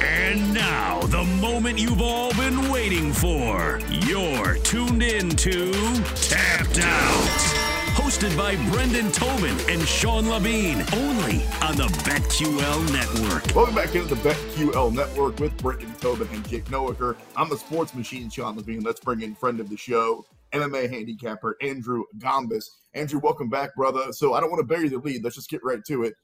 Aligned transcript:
And 0.00 0.54
now, 0.54 1.00
the 1.02 1.24
moment 1.40 1.78
you've 1.78 2.00
all 2.00 2.32
been 2.34 2.70
waiting 2.70 3.12
for. 3.12 3.80
You're 3.90 4.54
tuned 4.58 5.02
in 5.02 5.30
to 5.30 5.72
Tapped 6.14 6.78
Out. 6.78 7.58
Hosted 7.96 8.36
by 8.36 8.54
Brendan 8.70 9.10
Tobin 9.10 9.56
and 9.68 9.82
Sean 9.82 10.28
Levine, 10.28 10.84
only 10.94 11.42
on 11.62 11.76
the 11.76 11.88
BetQL 12.04 12.92
Network. 12.92 13.54
Welcome 13.56 13.74
back 13.74 13.94
into 13.96 14.14
the 14.14 14.28
BetQL 14.28 14.94
Network 14.94 15.40
with 15.40 15.56
Brendan 15.56 15.92
Tobin 15.94 16.28
and 16.32 16.48
Jake 16.48 16.66
Noecker. 16.66 17.16
I'm 17.36 17.48
the 17.48 17.58
sports 17.58 17.94
machine, 17.94 18.30
Sean 18.30 18.56
Levine. 18.56 18.80
Let's 18.80 19.00
bring 19.00 19.22
in 19.22 19.34
friend 19.34 19.58
of 19.58 19.68
the 19.68 19.76
show, 19.76 20.24
MMA 20.52 20.88
handicapper 20.90 21.56
Andrew 21.60 22.04
Gombas. 22.18 22.64
Andrew, 22.94 23.18
welcome 23.18 23.48
back, 23.48 23.74
brother. 23.74 24.12
So 24.12 24.34
I 24.34 24.40
don't 24.40 24.50
want 24.50 24.60
to 24.60 24.74
bury 24.74 24.88
the 24.88 24.98
lead. 24.98 25.24
Let's 25.24 25.36
just 25.36 25.50
get 25.50 25.60
right 25.64 25.84
to 25.88 26.04
it. 26.04 26.14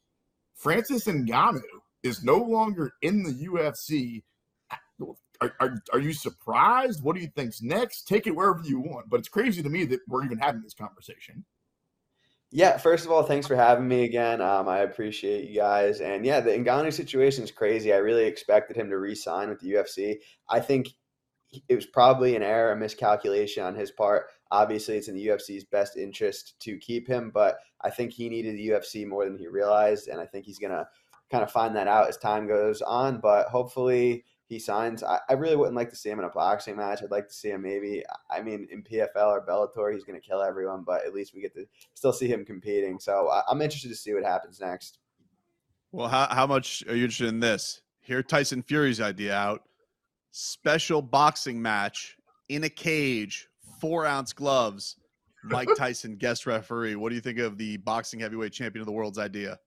Francis 0.54 1.06
Ngannou 1.06 1.60
is 2.04 2.22
no 2.22 2.36
longer 2.36 2.92
in 3.02 3.24
the 3.24 3.32
UFC. 3.32 4.22
Are, 5.40 5.52
are, 5.58 5.74
are, 5.92 5.98
you 5.98 6.12
surprised? 6.12 7.02
What 7.02 7.16
do 7.16 7.22
you 7.22 7.28
think's 7.34 7.60
next? 7.60 8.06
Take 8.06 8.28
it 8.28 8.36
wherever 8.36 8.62
you 8.62 8.78
want. 8.78 9.10
But 9.10 9.18
it's 9.18 9.28
crazy 9.28 9.62
to 9.62 9.68
me 9.68 9.84
that 9.86 10.00
we're 10.06 10.24
even 10.24 10.38
having 10.38 10.62
this 10.62 10.74
conversation. 10.74 11.44
Yeah, 12.52 12.76
first 12.76 13.04
of 13.04 13.10
all, 13.10 13.24
thanks 13.24 13.48
for 13.48 13.56
having 13.56 13.88
me 13.88 14.04
again. 14.04 14.40
Um, 14.40 14.68
I 14.68 14.78
appreciate 14.80 15.48
you 15.48 15.56
guys. 15.56 16.00
And 16.00 16.24
yeah, 16.24 16.38
the 16.38 16.52
Ngannou 16.52 16.92
situation 16.92 17.42
is 17.42 17.50
crazy. 17.50 17.92
I 17.92 17.96
really 17.96 18.26
expected 18.26 18.76
him 18.76 18.88
to 18.90 18.98
re-sign 18.98 19.48
with 19.48 19.58
the 19.58 19.72
UFC. 19.72 20.18
I 20.48 20.60
think 20.60 20.90
it 21.68 21.74
was 21.74 21.86
probably 21.86 22.36
an 22.36 22.44
error, 22.44 22.72
a 22.72 22.76
miscalculation 22.76 23.64
on 23.64 23.74
his 23.74 23.90
part. 23.90 24.26
Obviously, 24.52 24.96
it's 24.96 25.08
in 25.08 25.16
the 25.16 25.26
UFC's 25.26 25.64
best 25.64 25.96
interest 25.96 26.54
to 26.60 26.78
keep 26.78 27.08
him, 27.08 27.32
but 27.34 27.56
I 27.80 27.90
think 27.90 28.12
he 28.12 28.28
needed 28.28 28.56
the 28.56 28.68
UFC 28.68 29.04
more 29.04 29.24
than 29.24 29.36
he 29.36 29.48
realized, 29.48 30.06
and 30.06 30.20
I 30.20 30.26
think 30.26 30.44
he's 30.44 30.60
gonna 30.60 30.86
kind 31.30 31.42
of 31.42 31.50
find 31.50 31.74
that 31.76 31.88
out 31.88 32.08
as 32.08 32.16
time 32.16 32.46
goes 32.46 32.82
on. 32.82 33.18
But 33.18 33.46
hopefully 33.46 34.24
he 34.46 34.58
signs. 34.58 35.02
I, 35.02 35.20
I, 35.28 35.32
really 35.34 35.56
wouldn't 35.56 35.76
like 35.76 35.90
to 35.90 35.96
see 35.96 36.10
him 36.10 36.18
in 36.18 36.24
a 36.24 36.30
boxing 36.30 36.76
match. 36.76 37.02
I'd 37.02 37.10
like 37.10 37.28
to 37.28 37.34
see 37.34 37.50
him 37.50 37.62
maybe, 37.62 38.02
I 38.30 38.42
mean, 38.42 38.68
in 38.70 38.82
PFL 38.82 39.26
or 39.26 39.46
Bellator, 39.46 39.92
he's 39.92 40.04
going 40.04 40.20
to 40.20 40.26
kill 40.26 40.42
everyone, 40.42 40.84
but 40.84 41.04
at 41.04 41.14
least 41.14 41.34
we 41.34 41.40
get 41.40 41.54
to 41.54 41.66
still 41.94 42.12
see 42.12 42.28
him 42.28 42.44
competing. 42.44 42.98
So 43.00 43.30
I, 43.30 43.42
I'm 43.48 43.62
interested 43.62 43.88
to 43.88 43.96
see 43.96 44.12
what 44.12 44.22
happens 44.22 44.60
next. 44.60 44.98
Well, 45.92 46.08
how, 46.08 46.26
how 46.26 46.46
much 46.46 46.84
are 46.88 46.94
you 46.94 47.04
interested 47.04 47.28
in 47.28 47.40
this? 47.40 47.80
Hear 48.00 48.22
Tyson 48.22 48.62
Fury's 48.62 49.00
idea 49.00 49.34
out 49.34 49.62
special 50.30 51.00
boxing 51.00 51.62
match 51.62 52.16
in 52.48 52.64
a 52.64 52.68
cage, 52.68 53.48
four 53.80 54.04
ounce 54.04 54.32
gloves. 54.32 54.96
Mike 55.44 55.68
Tyson, 55.76 56.16
guest 56.16 56.46
referee. 56.46 56.96
What 56.96 57.10
do 57.10 57.14
you 57.14 57.20
think 57.20 57.38
of 57.38 57.56
the 57.56 57.76
boxing 57.78 58.20
heavyweight 58.20 58.52
champion 58.52 58.80
of 58.80 58.86
the 58.86 58.92
world's 58.92 59.18
idea? 59.18 59.58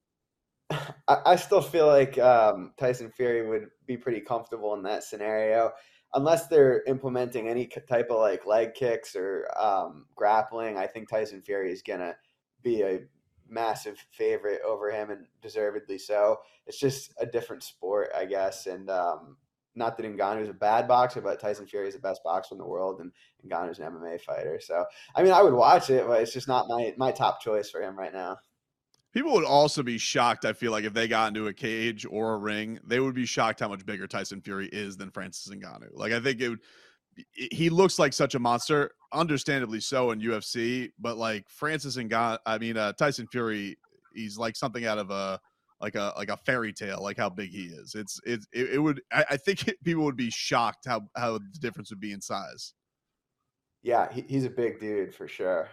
I, 1.08 1.38
still 1.38 1.62
feel 1.62 1.88
like 1.88 2.18
um, 2.18 2.74
Tyson 2.78 3.10
Fury 3.12 3.48
would 3.48 3.70
be 3.86 3.96
pretty 3.96 4.20
comfortable 4.20 4.74
in 4.74 4.84
that 4.84 5.04
scenario, 5.04 5.72
unless 6.14 6.48
they're 6.48 6.84
implementing 6.84 7.48
any 7.48 7.68
type 7.68 8.10
of 8.10 8.20
like 8.20 8.46
leg 8.46 8.74
kicks 8.74 9.16
or 9.16 9.48
um, 9.58 10.06
grappling. 10.16 10.78
I 10.78 10.88
think 10.88 11.10
Tyson 11.10 11.42
Fury 11.42 11.72
is 11.72 11.82
gonna 11.82 12.16
be 12.64 12.82
a 12.82 13.00
massive 13.48 13.98
favorite 14.12 14.62
over 14.66 14.92
him, 14.92 15.10
and 15.10 15.26
deservedly 15.42 15.98
so. 15.98 16.40
It's 16.66 16.80
just 16.80 17.14
a 17.20 17.26
different 17.26 17.64
sport, 17.64 18.10
I 18.16 18.26
guess, 18.26 18.68
and 18.68 18.90
um, 18.90 19.38
not 19.78 19.96
that 19.96 20.06
Ngannou 20.06 20.42
is 20.42 20.50
a 20.50 20.54
bad 20.54 20.88
boxer, 20.88 21.22
but 21.22 21.40
Tyson 21.40 21.68
Fury 21.68 21.88
is 21.88 21.94
the 21.94 22.02
best 22.02 22.24
boxer 22.24 22.56
in 22.56 22.60
the 22.60 22.66
world, 22.66 23.00
and 23.00 23.12
Ngannou 23.46 23.72
is 23.72 23.80
an 23.80 23.94
MMA 23.94 24.20
fighter. 24.20 24.60
So, 24.60 24.84
I 25.16 25.24
mean, 25.24 25.32
I 25.32 25.42
would 25.42 25.54
watch 25.54 25.90
it, 25.90 26.06
but 26.08 26.22
it's 26.22 26.34
just 26.34 26.48
not 26.48 26.68
my 26.68 26.94
my 26.98 27.12
top 27.12 27.42
choice 27.42 27.70
for 27.70 27.82
him 27.82 27.98
right 27.98 28.14
now. 28.14 28.38
People 29.18 29.34
would 29.34 29.46
also 29.46 29.82
be 29.82 29.98
shocked, 29.98 30.46
I 30.46 30.54
feel 30.54 30.72
like, 30.72 30.84
if 30.84 30.94
they 30.94 31.08
got 31.08 31.30
into 31.30 31.48
a 31.48 31.54
cage 31.54 32.06
or 32.08 32.36
a 32.36 32.38
ring, 32.38 32.78
they 32.86 33.00
would 33.00 33.16
be 33.16 33.26
shocked 33.26 33.62
how 33.62 33.68
much 33.68 33.84
bigger 33.84 34.06
Tyson 34.06 34.42
Fury 34.42 34.70
is 34.72 34.96
than 34.96 35.10
Francis 35.10 35.52
Ngannou. 35.52 35.90
Like, 35.94 36.12
I 36.12 36.20
think 36.20 36.40
it 36.40 36.50
would, 36.50 36.60
he 37.32 37.72
looks 37.72 37.98
like 37.98 38.14
such 38.14 38.36
a 38.36 38.40
monster, 38.40 38.92
understandably 39.12 39.80
so 39.80 40.12
in 40.12 40.22
UFC, 40.22 40.92
but 41.00 41.18
like 41.18 41.50
Francis 41.50 41.98
Ngannou, 41.98 42.38
I 42.46 42.60
mean, 42.60 42.78
uh, 42.78 42.94
Tyson 42.94 43.26
Fury, 43.32 43.80
he's 44.14 44.38
like 44.38 44.56
something 44.56 44.86
out 44.86 45.00
of 45.00 45.10
a, 45.10 45.40
like 45.82 45.96
a 45.96 46.14
like 46.16 46.30
a 46.30 46.38
fairy 46.38 46.72
tale, 46.72 47.02
like 47.02 47.18
how 47.18 47.30
big 47.30 47.50
he 47.50 47.64
is. 47.64 47.96
It's 47.96 48.20
it, 48.24 48.46
it 48.54 48.78
would 48.78 49.02
I, 49.12 49.26
I 49.32 49.38
think 49.38 49.68
it, 49.68 49.78
people 49.84 50.04
would 50.04 50.16
be 50.16 50.30
shocked 50.30 50.86
how 50.86 51.08
how 51.16 51.40
the 51.40 51.60
difference 51.60 51.90
would 51.90 52.00
be 52.00 52.12
in 52.12 52.22
size. 52.22 52.76
Yeah, 53.82 54.12
he, 54.12 54.26
he's 54.28 54.46
a 54.46 54.50
big 54.52 54.80
dude 54.80 55.16
for 55.16 55.28
sure. 55.28 55.70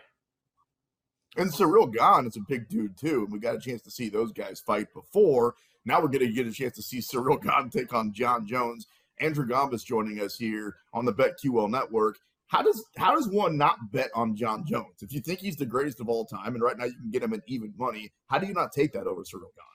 And 1.36 1.52
Ciryl 1.52 1.92
Gane 1.92 2.26
is 2.26 2.36
a 2.36 2.40
big 2.40 2.68
dude 2.68 2.96
too. 2.96 3.24
And 3.24 3.32
we 3.32 3.38
got 3.38 3.56
a 3.56 3.60
chance 3.60 3.82
to 3.82 3.90
see 3.90 4.08
those 4.08 4.32
guys 4.32 4.60
fight 4.60 4.92
before. 4.94 5.54
Now 5.84 6.00
we're 6.00 6.08
going 6.08 6.26
to 6.26 6.32
get 6.32 6.46
a 6.46 6.52
chance 6.52 6.74
to 6.76 6.82
see 6.82 6.98
Ciryl 6.98 7.42
Gane 7.42 7.70
take 7.70 7.92
on 7.92 8.12
Jon 8.12 8.46
Jones. 8.46 8.86
Andrew 9.20 9.46
Gombas 9.46 9.84
joining 9.84 10.20
us 10.20 10.36
here 10.36 10.76
on 10.92 11.04
the 11.04 11.12
BetQL 11.12 11.70
network. 11.70 12.18
How 12.48 12.62
does 12.62 12.84
how 12.96 13.14
does 13.14 13.28
one 13.28 13.56
not 13.56 13.90
bet 13.90 14.10
on 14.14 14.36
Jon 14.36 14.64
Jones? 14.66 15.02
If 15.02 15.12
you 15.12 15.20
think 15.20 15.40
he's 15.40 15.56
the 15.56 15.66
greatest 15.66 16.00
of 16.00 16.08
all 16.08 16.24
time, 16.24 16.54
and 16.54 16.62
right 16.62 16.76
now 16.76 16.84
you 16.84 16.94
can 16.94 17.10
get 17.10 17.22
him 17.22 17.32
at 17.32 17.40
even 17.46 17.72
money, 17.76 18.12
how 18.28 18.38
do 18.38 18.46
you 18.46 18.54
not 18.54 18.72
take 18.72 18.92
that 18.92 19.06
over 19.06 19.22
Ciryl 19.22 19.54
Gane? 19.56 19.74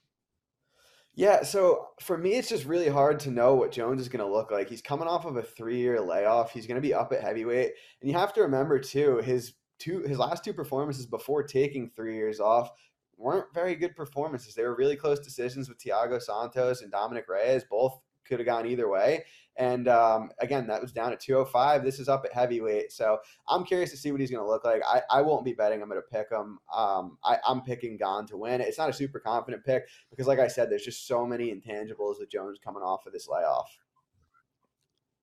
Yeah, 1.15 1.43
so 1.43 1.87
for 1.99 2.17
me, 2.17 2.35
it's 2.35 2.47
just 2.47 2.65
really 2.65 2.87
hard 2.87 3.19
to 3.21 3.31
know 3.31 3.55
what 3.55 3.71
Jones 3.71 3.99
is 3.99 4.07
going 4.07 4.25
to 4.25 4.31
look 4.31 4.51
like. 4.51 4.69
He's 4.69 4.81
coming 4.81 5.07
off 5.07 5.25
of 5.25 5.35
a 5.35 5.41
three-year 5.41 5.99
layoff. 5.99 6.51
He's 6.51 6.67
going 6.67 6.81
to 6.81 6.87
be 6.87 6.93
up 6.93 7.11
at 7.11 7.21
heavyweight, 7.21 7.71
and 8.01 8.09
you 8.09 8.17
have 8.17 8.33
to 8.35 8.41
remember 8.41 8.79
too 8.79 9.17
his 9.17 9.53
two 9.79 10.01
his 10.01 10.19
last 10.19 10.43
two 10.43 10.53
performances 10.53 11.05
before 11.05 11.43
taking 11.43 11.89
three 11.89 12.15
years 12.15 12.39
off 12.39 12.71
weren't 13.17 13.53
very 13.53 13.75
good 13.75 13.95
performances. 13.95 14.55
They 14.55 14.63
were 14.63 14.75
really 14.75 14.95
close 14.95 15.19
decisions 15.19 15.67
with 15.67 15.77
Thiago 15.77 16.21
Santos 16.21 16.81
and 16.81 16.91
Dominic 16.91 17.27
Reyes. 17.27 17.63
Both 17.69 17.99
could 18.25 18.39
have 18.39 18.45
gone 18.45 18.65
either 18.65 18.87
way. 18.87 19.25
And 19.57 19.89
um, 19.89 20.31
again, 20.39 20.67
that 20.67 20.81
was 20.81 20.93
down 20.93 21.11
at 21.11 21.19
205. 21.19 21.83
This 21.83 21.99
is 21.99 22.07
up 22.07 22.23
at 22.23 22.31
heavyweight. 22.31 22.93
So 22.93 23.17
I'm 23.49 23.65
curious 23.65 23.91
to 23.91 23.97
see 23.97 24.11
what 24.11 24.21
he's 24.21 24.31
going 24.31 24.43
to 24.43 24.49
look 24.49 24.63
like. 24.63 24.81
I, 24.87 25.01
I 25.09 25.21
won't 25.21 25.43
be 25.43 25.51
betting 25.51 25.81
I'm 25.81 25.89
going 25.89 26.01
to 26.01 26.17
pick 26.17 26.31
him. 26.31 26.59
Um, 26.73 27.17
I, 27.25 27.37
I'm 27.45 27.61
picking 27.61 27.97
Gane 27.97 28.25
to 28.27 28.37
win. 28.37 28.61
It's 28.61 28.77
not 28.77 28.89
a 28.89 28.93
super 28.93 29.19
confident 29.19 29.65
pick 29.65 29.89
because, 30.09 30.27
like 30.27 30.39
I 30.39 30.47
said, 30.47 30.69
there's 30.69 30.85
just 30.85 31.07
so 31.07 31.25
many 31.25 31.53
intangibles 31.53 32.19
with 32.19 32.31
Jones 32.31 32.57
coming 32.63 32.83
off 32.83 33.05
of 33.05 33.11
this 33.11 33.27
layoff. 33.27 33.77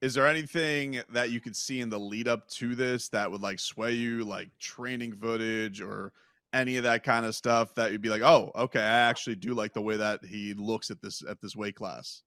Is 0.07 0.15
there 0.15 0.29
anything 0.29 1.01
that 1.09 1.31
you 1.31 1.41
could 1.41 1.57
see 1.57 1.81
in 1.81 1.91
the 1.91 1.99
lead 1.99 2.29
up 2.29 2.47
to 2.51 2.77
this 2.77 3.09
that 3.09 3.29
would 3.29 3.43
like 3.43 3.59
sway 3.59 3.91
you, 3.91 4.23
like 4.23 4.57
training 4.61 5.13
footage 5.17 5.81
or 5.81 6.13
any 6.53 6.77
of 6.77 6.85
that 6.85 7.03
kind 7.03 7.27
of 7.27 7.35
stuff 7.35 7.75
that 7.75 7.91
you'd 7.91 8.03
be 8.03 8.09
like, 8.09 8.23
oh, 8.23 8.53
okay, 8.55 8.79
I 8.79 9.01
actually 9.01 9.35
do 9.35 9.53
like 9.53 9.73
the 9.73 9.83
way 9.83 9.97
that 9.97 10.25
he 10.25 10.55
looks 10.55 10.93
at 10.93 11.03
this 11.03 11.25
at 11.29 11.41
this 11.41 11.57
weight 11.57 11.75
class? 11.75 12.23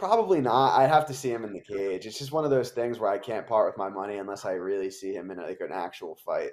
Probably 0.00 0.40
not. 0.40 0.76
I'd 0.76 0.90
have 0.90 1.06
to 1.06 1.14
see 1.14 1.30
him 1.30 1.44
in 1.44 1.52
the 1.52 1.60
cage. 1.60 2.06
It's 2.06 2.18
just 2.18 2.32
one 2.32 2.44
of 2.44 2.50
those 2.50 2.70
things 2.70 2.98
where 2.98 3.12
I 3.12 3.18
can't 3.18 3.46
part 3.46 3.68
with 3.68 3.78
my 3.78 3.88
money 3.88 4.16
unless 4.16 4.44
I 4.44 4.54
really 4.54 4.90
see 4.90 5.14
him 5.14 5.30
in 5.30 5.36
like 5.36 5.60
an 5.60 5.70
actual 5.72 6.16
fight 6.16 6.50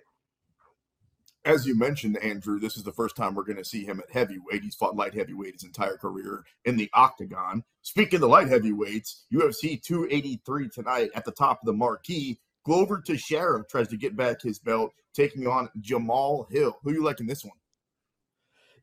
as 1.47 1.65
you 1.65 1.77
mentioned, 1.77 2.17
Andrew, 2.17 2.59
this 2.59 2.75
is 2.75 2.83
the 2.83 2.91
first 2.91 3.15
time 3.15 3.33
we're 3.33 3.43
going 3.43 3.57
to 3.57 3.63
see 3.63 3.85
him 3.85 4.01
at 4.01 4.11
heavyweight. 4.11 4.63
He's 4.63 4.75
fought 4.75 4.97
light 4.97 5.13
heavyweight 5.13 5.53
his 5.53 5.63
entire 5.63 5.95
career 5.95 6.43
in 6.65 6.75
the 6.75 6.89
octagon. 6.93 7.63
Speaking 7.83 8.17
of 8.17 8.21
the 8.21 8.27
light 8.27 8.49
heavyweights, 8.49 9.25
UFC 9.33 9.81
283 9.81 10.67
tonight 10.69 11.09
at 11.15 11.23
the 11.23 11.31
top 11.31 11.59
of 11.61 11.65
the 11.65 11.73
marquee. 11.73 12.39
Glover 12.65 13.01
Teixeira 13.01 13.63
tries 13.69 13.87
to 13.87 13.97
get 13.97 14.17
back 14.17 14.41
his 14.41 14.59
belt, 14.59 14.91
taking 15.13 15.47
on 15.47 15.69
Jamal 15.79 16.47
Hill. 16.51 16.77
Who 16.83 16.91
you 16.91 17.03
like 17.03 17.21
in 17.21 17.27
this 17.27 17.45
one? 17.45 17.55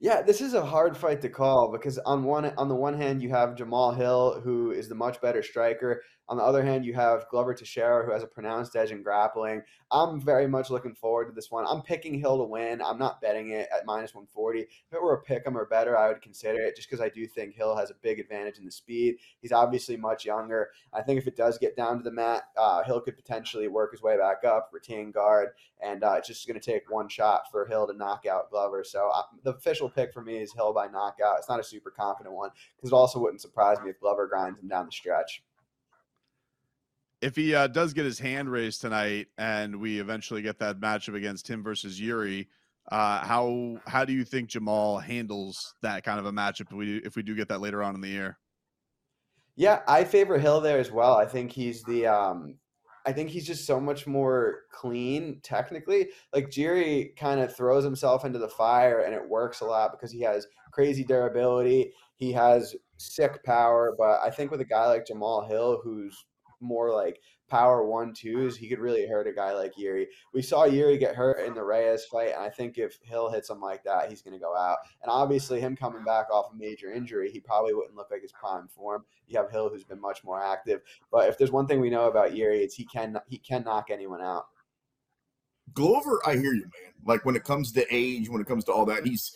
Yeah, 0.01 0.23
this 0.23 0.41
is 0.41 0.55
a 0.55 0.65
hard 0.65 0.97
fight 0.97 1.21
to 1.23 1.29
call 1.29 1.71
because 1.71 1.99
on 1.99 2.25
one 2.25 2.53
on 2.57 2.69
the 2.69 2.75
one 2.75 2.95
hand 2.95 3.23
you 3.23 3.29
have 3.31 3.57
Jamal 3.57 3.93
Hill, 3.93 4.41
who 4.43 4.71
is 4.71 4.89
the 4.89 4.95
much 4.95 5.21
better 5.21 5.43
striker. 5.43 6.03
On 6.29 6.39
the 6.39 6.43
other 6.43 6.65
hand, 6.65 6.87
you 6.87 6.95
have 6.95 7.29
Glover 7.29 7.53
Teixeira, 7.53 8.05
who 8.05 8.13
has 8.13 8.23
a 8.23 8.27
pronounced 8.27 8.75
edge 8.77 8.91
in 8.91 9.03
grappling. 9.03 9.63
I'm 9.91 10.19
very 10.19 10.49
much 10.49 10.71
looking 10.71 10.95
forward 10.95 11.27
to 11.27 11.33
this 11.33 11.51
one. 11.51 11.67
I'm 11.69 11.83
picking 11.83 12.19
Hill 12.19 12.39
to 12.39 12.45
win. 12.45 12.81
I'm 12.81 12.99
not 12.99 13.21
betting 13.21 13.51
it 13.51 13.69
at 13.71 13.85
minus 13.85 14.15
140. 14.15 14.61
If 14.61 14.69
it 14.91 15.03
were 15.03 15.15
a 15.15 15.23
pick 15.23 15.47
'em 15.47 15.57
or 15.57 15.67
better, 15.67 15.99
I 15.99 16.09
would 16.09 16.23
consider 16.23 16.61
it 16.63 16.77
just 16.77 16.89
because 16.89 17.03
I 17.03 17.11
do 17.11 17.27
think 17.27 17.55
Hill 17.55 17.77
has 17.77 17.91
a 17.91 17.95
big 17.95 18.19
advantage 18.19 18.59
in 18.59 18.65
the 18.65 18.71
speed. 18.71 19.19
He's 19.43 19.53
obviously 19.53 19.99
much 19.99 20.25
younger. 20.25 20.71
I 20.95 21.03
think 21.03 21.19
if 21.19 21.27
it 21.27 21.37
does 21.37 21.59
get 21.59 21.77
down 21.77 21.99
to 21.99 22.03
the 22.03 22.11
mat, 22.11 22.45
uh, 22.57 22.83
Hill 22.85 23.03
could 23.03 23.17
potentially 23.17 23.69
work 23.69 23.93
his 23.93 24.03
way 24.03 24.17
back 24.17 24.45
up, 24.45 24.71
retain 24.73 25.11
guard, 25.11 25.51
and 25.81 26.03
uh, 26.03 26.15
it's 26.15 26.29
just 26.29 26.47
going 26.47 26.59
to 26.59 26.73
take 26.73 26.91
one 26.91 27.09
shot 27.09 27.51
for 27.51 27.67
Hill 27.67 27.87
to 27.87 27.93
knock 27.93 28.25
out 28.25 28.51
Glover. 28.51 28.83
So 28.83 29.11
uh, 29.13 29.23
the 29.43 29.53
official 29.53 29.91
pick 29.91 30.15
for 30.15 30.23
me 30.23 30.39
is 30.39 30.55
Hill 30.55 30.73
by 30.73 30.89
knockout. 30.89 31.39
It's 31.39 31.51
not 31.51 31.61
a 31.61 31.65
super 31.65 31.91
confident 31.91 32.35
one 32.35 32.51
because 32.77 32.91
it 32.91 32.95
also 32.95 33.19
wouldn't 33.19 33.43
surprise 33.43 33.79
me 33.83 33.91
if 33.91 34.01
Glover 34.01 34.27
grinds 34.27 34.59
him 34.59 34.69
down 34.69 34.87
the 34.87 34.93
stretch 34.93 35.43
if 37.25 37.35
he 37.35 37.55
uh, 37.55 37.67
does 37.67 37.95
get 37.95 38.05
his 38.05 38.19
hand 38.19 38.51
raised 38.51 38.83
tonight 38.83 39.29
and 39.39 39.81
we 39.81 39.99
eventually 39.99 40.43
get 40.43 40.59
that 40.59 40.79
matchup 40.79 41.15
against 41.15 41.49
him 41.49 41.63
versus 41.63 41.99
Jiri, 41.99 42.49
uh, 42.93 43.25
how 43.25 43.79
how 43.87 44.05
do 44.05 44.13
you 44.13 44.25
think 44.25 44.51
Jamal 44.51 44.99
handles 44.99 45.75
that 45.81 46.05
kind 46.05 46.21
of 46.21 46.27
a 46.27 46.33
matchup 46.33 46.71
if 46.71 46.73
we 46.73 46.99
if 46.99 47.17
we 47.17 47.23
do 47.23 47.35
get 47.35 47.49
that 47.49 47.63
later 47.63 47.83
on 47.83 47.95
in 47.95 48.03
the 48.03 48.09
year? 48.09 48.39
Yeah, 49.57 49.81
I 49.89 50.05
favor 50.05 50.39
Hill 50.39 50.61
there 50.61 50.79
as 50.79 50.91
well. 50.91 51.15
I 51.15 51.25
think 51.25 51.51
he's 51.51 51.83
the 51.85 52.07
um, 52.07 52.57
I 53.07 53.13
think 53.13 53.31
he's 53.31 53.47
just 53.47 53.67
so 53.67 53.81
much 53.81 54.07
more 54.07 54.65
clean 54.71 55.41
technically. 55.43 56.09
Like 56.35 56.51
Jiri 56.51 57.17
kind 57.17 57.41
of 57.41 57.57
throws 57.57 57.85
himself 57.85 58.27
into 58.27 58.39
the 58.39 58.49
fire 58.51 59.01
and 59.01 59.15
it 59.15 59.27
works 59.27 59.63
a 59.63 59.65
lot 59.65 59.93
because 59.93 60.13
he 60.13 60.21
has 60.21 60.47
crazy 60.73 61.05
durability. 61.05 61.91
He 62.17 62.33
has 62.33 62.77
sick 62.99 63.43
power, 63.45 63.95
but 63.97 64.21
I 64.23 64.29
think 64.29 64.51
with 64.51 64.61
a 64.61 64.67
guy 64.67 64.89
like 64.89 65.07
Jamal 65.07 65.47
Hill, 65.49 65.81
who's 65.83 66.23
more 66.65 66.93
like 66.93 67.21
power 67.49 67.85
one 67.85 68.13
twos, 68.13 68.57
he 68.57 68.69
could 68.69 68.79
really 68.79 69.07
hurt 69.07 69.27
a 69.27 69.33
guy 69.33 69.53
like 69.53 69.75
Jiri. 69.75 70.07
We 70.33 70.43
saw 70.43 70.67
Jiri 70.67 70.99
get 70.99 71.15
hurt 71.15 71.47
in 71.47 71.55
the 71.55 71.63
Reyes 71.63 72.05
fight, 72.07 72.33
and 72.35 72.43
I 72.43 72.49
think 72.49 72.79
if 72.79 72.99
Hill 73.03 73.31
hits 73.31 73.51
him 73.51 73.61
like 73.61 73.85
that, 73.85 74.09
he's 74.09 74.23
going 74.23 74.35
to 74.35 74.41
go 74.41 74.57
out. 74.57 74.79
And 75.03 75.11
obviously, 75.11 75.61
him 75.61 75.77
coming 75.77 76.05
back 76.05 76.27
off 76.33 76.53
a 76.53 76.57
major 76.57 76.93
injury, 76.93 77.31
he 77.31 77.41
probably 77.41 77.75
wouldn't 77.75 77.97
look 77.97 78.11
like 78.11 78.23
his 78.23 78.33
prime 78.33 78.69
form. 78.69 79.05
You 79.29 79.39
have 79.39 79.51
Hill, 79.51 79.69
who's 79.69 79.85
been 79.85 80.01
much 80.01 80.25
more 80.25 80.43
active. 80.43 80.81
But 81.13 81.29
if 81.29 81.39
there's 81.39 81.53
one 81.53 81.67
thing 81.67 81.81
we 81.81 81.91
know 81.91 82.09
about 82.09 82.33
Jiri, 82.33 82.63
it's 82.63 82.75
he 82.75 82.85
can 82.85 83.19
he 83.29 83.39
can 83.39 83.65
knock 83.65 83.91
anyone 83.91 84.23
out. 84.23 84.47
Glover, 85.73 86.21
I 86.27 86.33
hear 86.33 86.53
you, 86.53 86.63
man. 86.63 86.93
Like 87.07 87.25
when 87.25 87.37
it 87.37 87.45
comes 87.45 87.73
to 87.73 87.87
age, 87.91 88.29
when 88.29 88.41
it 88.41 88.47
comes 88.47 88.65
to 88.65 88.73
all 88.73 88.85
that, 88.87 89.07
he's 89.07 89.35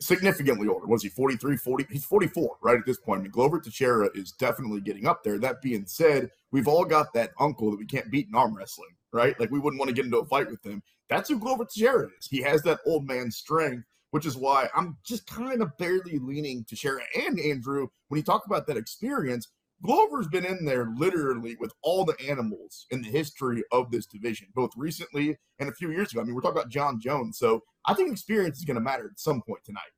significantly 0.00 0.68
older. 0.68 0.86
Was 0.86 1.02
he 1.02 1.08
43, 1.08 1.56
40? 1.56 1.86
He's 1.90 2.04
44 2.04 2.56
right 2.62 2.78
at 2.78 2.86
this 2.86 2.98
point. 2.98 3.20
I 3.20 3.22
mean, 3.24 3.32
Glover 3.32 3.60
Teixeira 3.60 4.08
is 4.14 4.32
definitely 4.32 4.80
getting 4.80 5.06
up 5.06 5.22
there. 5.24 5.38
That 5.38 5.62
being 5.62 5.86
said, 5.86 6.30
we've 6.52 6.68
all 6.68 6.84
got 6.84 7.12
that 7.14 7.32
uncle 7.38 7.70
that 7.70 7.78
we 7.78 7.86
can't 7.86 8.10
beat 8.10 8.28
in 8.28 8.34
arm 8.34 8.54
wrestling, 8.54 8.90
right? 9.12 9.38
Like 9.40 9.50
we 9.50 9.58
wouldn't 9.58 9.78
want 9.78 9.88
to 9.88 9.94
get 9.94 10.04
into 10.04 10.18
a 10.18 10.24
fight 10.26 10.50
with 10.50 10.64
him. 10.64 10.82
That's 11.08 11.28
who 11.28 11.38
Glover 11.38 11.64
Teixeira 11.64 12.08
is. 12.18 12.26
He 12.28 12.40
has 12.42 12.62
that 12.62 12.80
old 12.86 13.06
man 13.06 13.30
strength, 13.30 13.84
which 14.10 14.26
is 14.26 14.36
why 14.36 14.68
I'm 14.74 14.96
just 15.04 15.26
kind 15.26 15.62
of 15.62 15.76
barely 15.78 16.18
leaning 16.18 16.64
to 16.64 16.70
Teixeira 16.70 17.02
and 17.16 17.40
Andrew 17.40 17.88
when 18.08 18.18
you 18.18 18.24
talk 18.24 18.46
about 18.46 18.66
that 18.66 18.76
experience. 18.76 19.48
Glover's 19.84 20.26
been 20.26 20.44
in 20.44 20.64
there 20.64 20.88
literally 20.96 21.56
with 21.60 21.72
all 21.82 22.04
the 22.04 22.16
animals 22.28 22.86
in 22.90 23.00
the 23.00 23.08
history 23.08 23.62
of 23.70 23.90
this 23.90 24.06
division, 24.06 24.48
both 24.54 24.70
recently 24.76 25.36
and 25.60 25.68
a 25.68 25.74
few 25.74 25.90
years 25.90 26.12
ago. 26.12 26.20
I 26.20 26.24
mean, 26.24 26.34
we're 26.34 26.40
talking 26.40 26.58
about 26.58 26.70
Jon 26.70 27.00
Jones. 27.00 27.38
So 27.38 27.62
I 27.86 27.94
think 27.94 28.10
experience 28.10 28.58
is 28.58 28.64
going 28.64 28.74
to 28.74 28.80
matter 28.80 29.08
at 29.10 29.20
some 29.20 29.40
point 29.42 29.64
tonight. 29.64 29.92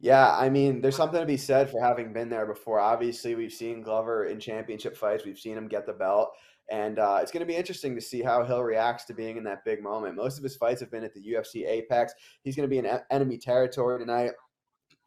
Yeah, 0.00 0.36
I 0.36 0.48
mean, 0.48 0.80
there's 0.80 0.96
something 0.96 1.20
to 1.20 1.26
be 1.26 1.36
said 1.36 1.70
for 1.70 1.80
having 1.80 2.12
been 2.12 2.28
there 2.28 2.46
before. 2.46 2.80
Obviously, 2.80 3.36
we've 3.36 3.52
seen 3.52 3.82
Glover 3.82 4.24
in 4.24 4.40
championship 4.40 4.96
fights, 4.96 5.24
we've 5.24 5.38
seen 5.38 5.56
him 5.56 5.68
get 5.68 5.86
the 5.86 5.92
belt. 5.92 6.32
And 6.70 6.98
uh, 6.98 7.18
it's 7.20 7.30
going 7.30 7.40
to 7.40 7.46
be 7.46 7.54
interesting 7.54 7.94
to 7.94 8.00
see 8.00 8.22
how 8.22 8.44
Hill 8.44 8.62
reacts 8.62 9.04
to 9.04 9.14
being 9.14 9.36
in 9.36 9.44
that 9.44 9.64
big 9.64 9.82
moment. 9.82 10.16
Most 10.16 10.38
of 10.38 10.44
his 10.44 10.56
fights 10.56 10.80
have 10.80 10.90
been 10.90 11.04
at 11.04 11.12
the 11.12 11.20
UFC 11.20 11.68
Apex. 11.68 12.14
He's 12.42 12.56
going 12.56 12.68
to 12.68 12.70
be 12.70 12.78
in 12.78 12.86
enemy 13.10 13.36
territory 13.36 13.98
tonight 13.98 14.30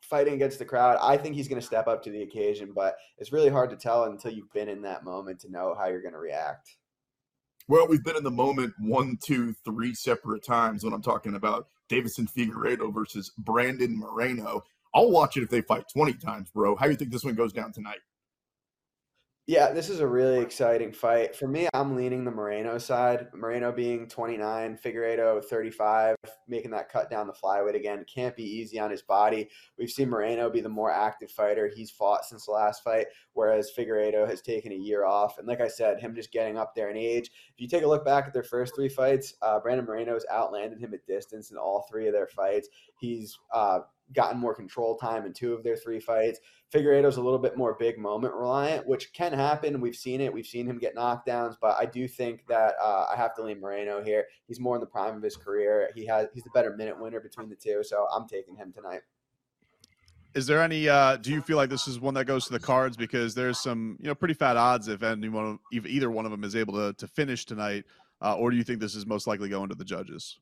fighting 0.06 0.34
against 0.36 0.60
the 0.60 0.66
crowd. 0.66 0.98
I 1.02 1.18
think 1.18 1.36
he's 1.36 1.48
going 1.48 1.60
to 1.60 1.66
step 1.66 1.88
up 1.88 2.04
to 2.04 2.10
the 2.10 2.24
occasion, 2.24 2.72
but 2.74 2.98
it's 3.18 3.32
really 3.32 3.50
hard 3.50 3.70
to 3.72 3.76
tell 3.76 4.06
until 4.06 4.32
you've 4.32 4.52
been 4.54 4.70
in 4.70 4.82
that 4.84 5.04
moment 5.04 5.40
to 5.42 5.52
know 5.52 5.76
how 5.78 5.88
you're 5.88 6.02
going 6.02 6.14
to 6.14 6.20
react. 6.20 6.78
Well, 7.68 7.88
we've 7.88 8.04
been 8.04 8.16
in 8.16 8.24
the 8.24 8.32
moment 8.32 8.74
one, 8.80 9.18
two, 9.24 9.54
three 9.66 9.94
separate 9.96 10.44
times 10.44 10.84
when 10.84 10.94
I'm 10.94 11.02
talking 11.02 11.36
about 11.36 11.68
Deiveson 11.90 12.32
Figueiredo 12.32 12.94
versus 12.94 13.32
Brandon 13.40 13.98
Moreno. 13.98 14.64
I'll 14.94 15.12
watch 15.12 15.36
it 15.36 15.44
if 15.44 15.50
they 15.50 15.62
fight 15.62 15.86
20 15.92 16.14
times, 16.14 16.50
bro. 16.52 16.76
How 16.76 16.86
do 16.86 16.92
you 16.92 16.98
think 16.98 17.12
this 17.12 17.24
one 17.24 17.36
goes 17.36 17.52
down 17.52 17.72
tonight? 17.72 18.00
Yeah, 19.48 19.74
this 19.74 19.92
is 19.92 20.00
a 20.00 20.08
really 20.08 20.40
exciting 20.40 20.92
fight. 20.92 21.36
For 21.36 21.48
me, 21.48 21.70
I'm 21.76 21.96
leaning 21.96 22.26
the 22.26 22.32
Moreno 22.32 22.80
side. 22.80 23.28
Moreno 23.32 23.72
being 23.72 24.08
29, 24.08 24.80
Figueiredo 24.84 25.46
35, 25.46 26.16
making 26.48 26.72
that 26.72 26.90
cut 26.90 27.12
down 27.12 27.28
the 27.28 27.34
flyweight 27.34 27.76
again. 27.76 28.04
Can't 28.12 28.36
be 28.36 28.44
easy 28.44 28.80
on 28.80 28.90
his 28.90 29.04
body. 29.04 29.48
We've 29.78 29.92
seen 29.92 30.10
Moreno 30.10 30.50
be 30.50 30.62
the 30.62 30.70
more 30.70 30.92
active 30.92 31.30
fighter. 31.30 31.70
He's 31.72 31.92
fought 31.92 32.26
since 32.26 32.48
the 32.48 32.54
last 32.54 32.84
fight, 32.84 33.06
whereas 33.34 33.70
Figueiredo 33.78 34.28
has 34.28 34.42
taken 34.42 34.72
a 34.72 34.76
year 34.76 35.06
off. 35.06 35.38
And 35.38 35.48
like 35.48 35.62
I 35.62 35.68
said, 35.68 36.00
him 36.00 36.16
just 36.16 36.32
getting 36.32 36.58
up 36.58 36.74
there 36.74 36.90
in 36.90 36.98
age. 36.98 37.30
If 37.54 37.62
you 37.62 37.68
take 37.68 37.84
a 37.84 37.88
look 37.88 38.04
back 38.04 38.26
at 38.26 38.34
their 38.34 38.42
first 38.42 38.76
three 38.76 38.90
fights, 38.90 39.36
uh, 39.44 39.60
Brandon 39.60 39.86
Moreno 39.86 40.16
has 40.16 40.26
outlanded 40.32 40.80
him 40.80 40.96
at 40.96 41.06
distance 41.06 41.52
in 41.52 41.58
all 41.58 41.86
three 41.88 42.08
of 42.08 42.14
their 42.14 42.26
fights. 42.26 42.68
He's 43.00 43.38
uh, 43.54 43.82
gotten 44.14 44.40
more 44.40 44.54
control 44.54 44.98
time 44.98 45.26
in 45.26 45.34
two 45.34 45.54
of 45.54 45.64
their 45.64 45.76
three 45.76 46.00
fights. 46.00 46.40
Figueiredo's 46.74 47.18
a 47.18 47.22
little 47.22 47.40
bit 47.40 47.58
more 47.58 47.76
big 47.80 47.98
moment 47.98 48.34
reliant, 48.34 48.88
which 48.88 49.14
can 49.14 49.34
happen. 49.34 49.82
We've 49.82 49.96
seen 49.96 50.22
it. 50.22 50.34
We've 50.34 50.46
seen 50.46 50.68
him 50.68 50.78
get 50.78 50.96
knockdowns, 50.96 51.56
but 51.60 51.78
I 51.80 51.86
do 51.86 52.08
think 52.08 52.46
that 52.48 52.76
uh, 52.82 53.08
I 53.12 53.16
have 53.16 53.36
to 53.36 53.44
lean 53.44 53.60
Moreno 53.60 54.04
here. 54.04 54.26
He's 54.48 54.60
more 54.60 54.76
in 54.76 54.82
the 54.82 54.88
prime 54.88 55.16
of 55.16 55.24
his 55.24 55.36
career. 55.36 55.90
He 55.96 56.06
has 56.06 56.28
he's 56.34 56.44
the 56.44 56.50
better 56.54 56.76
minute 56.76 57.00
winner 57.00 57.20
between 57.20 57.50
the 57.50 57.56
two, 57.56 57.84
so 57.84 58.08
I'm 58.14 58.28
taking 58.28 58.56
him 58.56 58.72
tonight. 58.74 59.02
Is 60.34 60.46
there 60.48 60.62
any? 60.62 60.90
Uh, 60.90 61.16
do 61.16 61.32
you 61.32 61.42
feel 61.42 61.56
like 61.56 61.70
this 61.70 61.88
is 61.88 62.00
one 62.00 62.14
that 62.16 62.26
goes 62.26 62.46
to 62.48 62.54
the 62.54 62.60
cards 62.60 62.98
because 62.98 63.34
there's 63.34 63.60
some 63.60 63.98
you 64.02 64.08
know 64.08 64.16
pretty 64.16 64.34
fat 64.34 64.58
odds 64.58 64.90
if 64.90 65.02
anyone 65.02 65.60
if 65.72 65.86
either 65.86 66.12
one 66.12 66.26
of 66.26 66.32
them 66.32 66.44
is 66.44 66.56
able 66.56 66.74
to 66.74 66.94
to 66.94 67.08
finish 67.08 67.46
tonight, 67.46 67.86
uh, 68.22 68.36
or 68.36 68.52
do 68.52 68.58
you 68.58 68.64
think 68.64 68.80
this 68.80 68.96
is 68.96 69.06
most 69.06 69.28
likely 69.28 69.48
going 69.48 69.70
to 69.70 69.76
the 69.76 69.86
judges? 69.86 70.40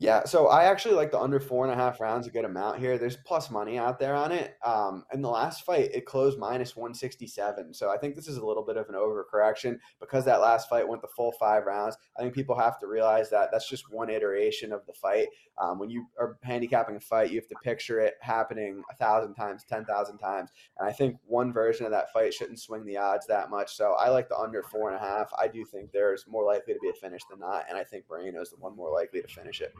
Yeah, 0.00 0.26
so 0.26 0.46
I 0.46 0.66
actually 0.66 0.94
like 0.94 1.10
the 1.10 1.18
under 1.18 1.40
four 1.40 1.64
and 1.64 1.72
a 1.72 1.76
half 1.76 1.98
rounds 1.98 2.28
a 2.28 2.30
good 2.30 2.44
amount 2.44 2.78
here. 2.78 2.98
There's 2.98 3.16
plus 3.16 3.50
money 3.50 3.78
out 3.78 3.98
there 3.98 4.14
on 4.14 4.30
it. 4.30 4.56
Um, 4.64 5.02
in 5.12 5.22
the 5.22 5.28
last 5.28 5.64
fight, 5.64 5.90
it 5.92 6.06
closed 6.06 6.38
minus 6.38 6.76
167. 6.76 7.74
So 7.74 7.90
I 7.90 7.98
think 7.98 8.14
this 8.14 8.28
is 8.28 8.36
a 8.36 8.46
little 8.46 8.64
bit 8.64 8.76
of 8.76 8.88
an 8.88 8.94
overcorrection 8.94 9.76
because 9.98 10.24
that 10.26 10.40
last 10.40 10.68
fight 10.68 10.86
went 10.86 11.02
the 11.02 11.08
full 11.08 11.32
five 11.32 11.64
rounds. 11.66 11.96
I 12.16 12.22
think 12.22 12.32
people 12.32 12.56
have 12.56 12.78
to 12.78 12.86
realize 12.86 13.28
that 13.30 13.48
that's 13.50 13.68
just 13.68 13.92
one 13.92 14.08
iteration 14.08 14.72
of 14.72 14.86
the 14.86 14.92
fight. 14.92 15.26
Um, 15.60 15.80
when 15.80 15.90
you 15.90 16.06
are 16.16 16.38
handicapping 16.44 16.94
a 16.94 17.00
fight, 17.00 17.32
you 17.32 17.40
have 17.40 17.48
to 17.48 17.56
picture 17.64 17.98
it 17.98 18.14
happening 18.20 18.84
a 18.92 18.94
thousand 18.94 19.34
times, 19.34 19.64
10,000 19.68 20.18
times. 20.18 20.50
And 20.78 20.88
I 20.88 20.92
think 20.92 21.16
one 21.26 21.52
version 21.52 21.86
of 21.86 21.90
that 21.90 22.12
fight 22.12 22.32
shouldn't 22.32 22.60
swing 22.60 22.84
the 22.84 22.98
odds 22.98 23.26
that 23.26 23.50
much. 23.50 23.74
So 23.74 23.96
I 23.98 24.10
like 24.10 24.28
the 24.28 24.38
under 24.38 24.62
four 24.62 24.90
and 24.90 24.96
a 24.96 25.04
half. 25.04 25.32
I 25.36 25.48
do 25.48 25.64
think 25.64 25.90
there's 25.90 26.24
more 26.28 26.44
likely 26.44 26.74
to 26.74 26.80
be 26.80 26.90
a 26.90 26.92
finish 26.92 27.22
than 27.28 27.40
not. 27.40 27.64
And 27.68 27.76
I 27.76 27.82
think 27.82 28.04
Moreno 28.08 28.40
is 28.40 28.50
the 28.50 28.58
one 28.58 28.76
more 28.76 28.92
likely 28.92 29.22
to 29.22 29.26
finish 29.26 29.60
it 29.60 29.74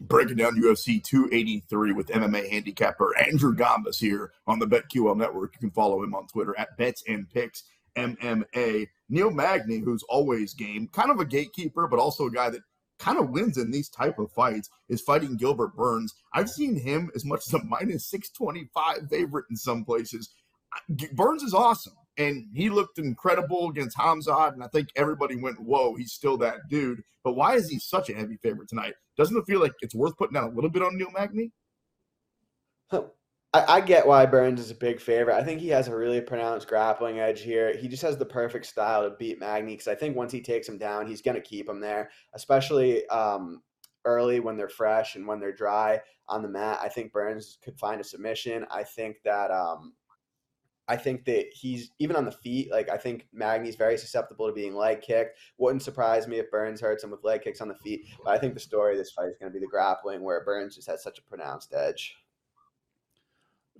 breaking 0.00 0.36
down 0.36 0.60
UFC 0.60 1.02
283 1.02 1.92
with 1.92 2.08
MMA 2.08 2.48
handicapper 2.50 3.16
Andrew 3.16 3.54
Gombas 3.54 3.98
here 3.98 4.32
on 4.46 4.58
the 4.58 4.66
BetQL 4.66 5.16
network. 5.16 5.54
You 5.54 5.60
can 5.60 5.70
follow 5.70 6.02
him 6.02 6.14
on 6.14 6.26
Twitter 6.26 6.58
at 6.58 6.76
Bets 6.76 7.02
and 7.08 7.28
Picks 7.28 7.64
MMA. 7.96 8.88
Neil 9.08 9.30
Magny, 9.30 9.78
who's 9.78 10.02
always 10.04 10.54
game, 10.54 10.88
kind 10.92 11.10
of 11.10 11.20
a 11.20 11.24
gatekeeper, 11.24 11.86
but 11.88 11.98
also 11.98 12.26
a 12.26 12.30
guy 12.30 12.50
that 12.50 12.62
kind 12.98 13.18
of 13.18 13.30
wins 13.30 13.58
in 13.58 13.70
these 13.70 13.88
type 13.88 14.18
of 14.18 14.30
fights, 14.32 14.70
is 14.88 15.00
fighting 15.00 15.36
Gilbert 15.36 15.76
Burns. 15.76 16.14
I've 16.32 16.50
seen 16.50 16.78
him 16.78 17.10
as 17.14 17.24
much 17.24 17.46
as 17.46 17.54
a 17.54 17.64
minus 17.64 18.06
625 18.10 19.08
favorite 19.08 19.46
in 19.50 19.56
some 19.56 19.84
places. 19.84 20.30
Burns 21.12 21.42
is 21.42 21.54
awesome 21.54 21.94
and 22.18 22.46
he 22.54 22.68
looked 22.68 22.98
incredible 22.98 23.70
against 23.70 23.96
Khamzat, 23.96 24.52
and 24.52 24.62
I 24.62 24.68
think 24.68 24.88
everybody 24.96 25.36
went, 25.36 25.60
"Whoa, 25.60 25.94
he's 25.94 26.12
still 26.12 26.36
that 26.38 26.56
dude." 26.68 27.02
But 27.24 27.34
why 27.34 27.54
is 27.54 27.68
he 27.68 27.78
such 27.78 28.10
a 28.10 28.14
heavy 28.14 28.36
favorite 28.42 28.68
tonight? 28.68 28.94
Doesn't 29.16 29.36
it 29.36 29.46
feel 29.46 29.60
like 29.60 29.72
it's 29.80 29.94
worth 29.94 30.16
putting 30.16 30.34
down 30.34 30.50
a 30.50 30.54
little 30.54 30.70
bit 30.70 30.82
on 30.82 30.96
Neil 30.96 31.10
Magny? 31.10 31.52
I, 33.54 33.64
I 33.76 33.80
get 33.80 34.06
why 34.06 34.26
Burns 34.26 34.60
is 34.60 34.70
a 34.70 34.74
big 34.74 35.00
favorite. 35.00 35.36
I 35.36 35.42
think 35.42 35.60
he 35.60 35.68
has 35.68 35.88
a 35.88 35.96
really 35.96 36.20
pronounced 36.20 36.68
grappling 36.68 37.18
edge 37.18 37.40
here. 37.40 37.74
He 37.76 37.88
just 37.88 38.02
has 38.02 38.16
the 38.16 38.26
perfect 38.26 38.66
style 38.66 39.08
to 39.08 39.16
beat 39.16 39.40
Magny 39.40 39.72
because 39.72 39.88
I 39.88 39.94
think 39.94 40.16
once 40.16 40.32
he 40.32 40.40
takes 40.40 40.68
him 40.68 40.78
down, 40.78 41.06
he's 41.06 41.22
going 41.22 41.34
to 41.34 41.40
keep 41.40 41.68
him 41.68 41.80
there, 41.80 42.10
especially 42.34 43.06
um, 43.08 43.62
early 44.04 44.40
when 44.40 44.56
they're 44.56 44.68
fresh 44.68 45.16
and 45.16 45.26
when 45.26 45.40
they're 45.40 45.54
dry 45.54 46.00
on 46.28 46.42
the 46.42 46.48
mat. 46.48 46.78
I 46.82 46.88
think 46.88 47.12
Burns 47.12 47.58
could 47.62 47.78
find 47.78 48.00
a 48.00 48.04
submission. 48.04 48.66
I 48.70 48.84
think 48.84 49.16
that 49.24 49.50
um, 49.50 49.94
I 50.88 50.96
think 50.96 51.26
that 51.26 51.46
he's 51.52 51.90
even 51.98 52.16
on 52.16 52.24
the 52.24 52.32
feet. 52.32 52.70
Like 52.70 52.88
I 52.88 52.96
think 52.96 53.26
Magny's 53.32 53.76
very 53.76 53.98
susceptible 53.98 54.46
to 54.46 54.52
being 54.52 54.74
leg 54.74 55.02
kicked. 55.02 55.38
Wouldn't 55.58 55.82
surprise 55.82 56.26
me 56.26 56.38
if 56.38 56.50
Burns 56.50 56.80
hurts 56.80 57.04
him 57.04 57.10
with 57.10 57.22
leg 57.22 57.42
kicks 57.42 57.60
on 57.60 57.68
the 57.68 57.74
feet. 57.74 58.06
But 58.24 58.34
I 58.34 58.38
think 58.38 58.54
the 58.54 58.60
story 58.60 58.92
of 58.92 58.98
this 58.98 59.10
fight 59.10 59.28
is 59.28 59.36
going 59.38 59.52
to 59.52 59.58
be 59.58 59.64
the 59.64 59.70
grappling, 59.70 60.22
where 60.22 60.42
Burns 60.44 60.76
just 60.76 60.88
has 60.88 61.02
such 61.02 61.18
a 61.18 61.22
pronounced 61.22 61.74
edge. 61.74 62.16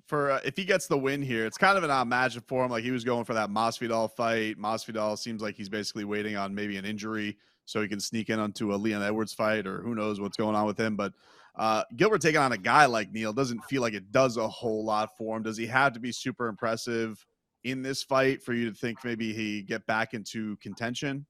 For 0.07 0.31
uh, 0.33 0.41
if 0.45 0.57
he 0.57 0.65
gets 0.65 0.87
the 0.87 0.99
win 0.99 1.23
here, 1.23 1.47
it's 1.47 1.59
kind 1.59 1.77
of 1.77 1.85
an 1.85 1.91
odd 1.91 2.09
matchup 2.09 2.47
for 2.47 2.65
him. 2.65 2.71
Like 2.71 2.85
he 2.85 2.91
was 2.91 3.05
going 3.05 3.25
for 3.25 3.35
that 3.35 3.51
Masvidal 3.51 4.15
fight. 4.15 4.59
Masvidal 4.59 5.19
seems 5.19 5.43
like 5.43 5.57
he's 5.57 5.69
basically 5.69 6.05
waiting 6.05 6.37
on 6.37 6.55
maybe 6.55 6.77
an 6.77 6.85
injury 6.85 7.39
so 7.65 7.83
he 7.83 7.89
can 7.89 8.01
sneak 8.01 8.31
in 8.31 8.39
onto 8.39 8.75
a 8.75 8.77
Leon 8.77 9.03
Edwards 9.03 9.35
fight, 9.35 9.67
or 9.67 9.83
who 9.83 9.95
knows 9.95 10.21
what's 10.21 10.39
going 10.39 10.57
on 10.57 10.67
with 10.67 10.79
him. 10.79 10.97
But 10.97 11.13
uh, 11.59 11.85
Gilbert 11.97 12.21
taking 12.21 12.41
on 12.41 12.53
a 12.53 12.59
guy 12.59 12.87
like 12.87 13.13
Neil 13.13 13.33
doesn't 13.33 13.65
feel 13.65 13.83
like 13.83 13.95
it 13.95 14.13
does 14.13 14.37
a 14.37 14.49
whole 14.49 14.85
lot 14.85 15.17
for 15.17 15.37
him. 15.37 15.43
Does 15.43 15.57
he 15.57 15.67
have 15.67 15.93
to 15.95 16.01
be 16.01 16.13
super 16.13 16.49
impressive 16.49 17.25
in 17.65 17.83
this 17.83 18.03
fight 18.03 18.43
for 18.43 18.55
you 18.55 18.71
to 18.71 18.77
think 18.77 19.05
maybe 19.05 19.33
he 19.33 19.63
get 19.63 19.87
back 19.87 20.15
into 20.15 20.57
contention? 20.59 21.27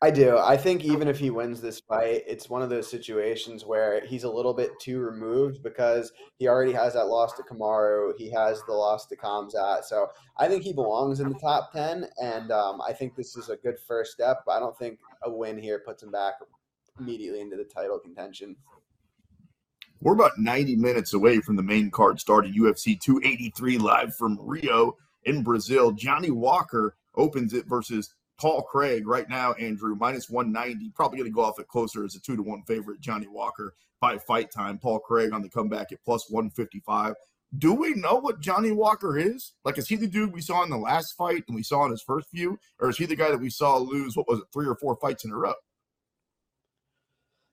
I 0.00 0.12
do. 0.12 0.38
I 0.38 0.56
think 0.56 0.84
even 0.84 1.08
if 1.08 1.18
he 1.18 1.30
wins 1.30 1.60
this 1.60 1.80
fight, 1.80 2.22
it's 2.24 2.48
one 2.48 2.62
of 2.62 2.70
those 2.70 2.88
situations 2.88 3.64
where 3.64 4.04
he's 4.06 4.22
a 4.22 4.30
little 4.30 4.54
bit 4.54 4.70
too 4.80 5.00
removed 5.00 5.60
because 5.60 6.12
he 6.36 6.46
already 6.46 6.72
has 6.72 6.94
that 6.94 7.08
loss 7.08 7.32
to 7.34 7.42
Kamaru. 7.42 8.12
He 8.16 8.30
has 8.30 8.62
the 8.68 8.74
loss 8.74 9.06
to 9.06 9.16
Khamzat. 9.16 9.84
So 9.84 10.08
I 10.36 10.46
think 10.46 10.62
he 10.62 10.72
belongs 10.72 11.18
in 11.18 11.28
the 11.28 11.38
top 11.40 11.72
10. 11.72 12.06
And 12.22 12.52
um, 12.52 12.80
I 12.80 12.92
think 12.92 13.16
this 13.16 13.36
is 13.36 13.48
a 13.48 13.56
good 13.56 13.76
first 13.88 14.12
step. 14.12 14.44
I 14.48 14.60
don't 14.60 14.78
think 14.78 15.00
a 15.24 15.30
win 15.30 15.58
here 15.58 15.82
puts 15.84 16.04
him 16.04 16.12
back 16.12 16.34
immediately 16.98 17.40
into 17.40 17.56
the 17.56 17.64
title 17.64 17.98
contention. 17.98 18.56
We're 20.00 20.14
about 20.14 20.38
90 20.38 20.76
minutes 20.76 21.12
away 21.12 21.40
from 21.40 21.56
the 21.56 21.62
main 21.62 21.90
card 21.90 22.20
starting 22.20 22.54
UFC 22.54 23.00
283 23.00 23.78
live 23.78 24.14
from 24.14 24.38
Rio 24.40 24.96
in 25.24 25.42
Brazil. 25.42 25.90
Johnny 25.90 26.30
Walker 26.30 26.96
opens 27.16 27.52
it 27.52 27.66
versus 27.66 28.14
Paul 28.38 28.62
Craig 28.62 29.08
right 29.08 29.28
now, 29.28 29.54
Andrew, 29.54 29.96
minus 29.96 30.30
190. 30.30 30.92
Probably 30.94 31.18
going 31.18 31.30
to 31.30 31.34
go 31.34 31.42
off 31.42 31.58
it 31.58 31.66
closer 31.66 32.04
as 32.04 32.14
a 32.14 32.20
two 32.20 32.36
to 32.36 32.42
one 32.42 32.62
favorite. 32.62 33.00
Johnny 33.00 33.26
Walker 33.26 33.74
by 34.00 34.18
fight 34.18 34.52
time. 34.52 34.78
Paul 34.78 35.00
Craig 35.00 35.32
on 35.32 35.42
the 35.42 35.48
comeback 35.48 35.90
at 35.90 36.04
plus 36.04 36.30
155. 36.30 37.14
Do 37.56 37.72
we 37.72 37.94
know 37.94 38.16
what 38.16 38.40
Johnny 38.40 38.70
Walker 38.70 39.18
is? 39.18 39.54
Like, 39.64 39.78
is 39.78 39.88
he 39.88 39.96
the 39.96 40.06
dude 40.06 40.32
we 40.32 40.42
saw 40.42 40.62
in 40.62 40.70
the 40.70 40.76
last 40.76 41.14
fight 41.16 41.44
and 41.48 41.56
we 41.56 41.62
saw 41.62 41.84
in 41.86 41.90
his 41.90 42.02
first 42.02 42.28
few? 42.28 42.58
Or 42.78 42.90
is 42.90 42.98
he 42.98 43.06
the 43.06 43.16
guy 43.16 43.30
that 43.30 43.40
we 43.40 43.50
saw 43.50 43.78
lose, 43.78 44.16
what 44.16 44.28
was 44.28 44.40
it, 44.40 44.46
three 44.52 44.66
or 44.66 44.76
four 44.76 44.96
fights 45.00 45.24
in 45.24 45.32
a 45.32 45.36
row? 45.36 45.54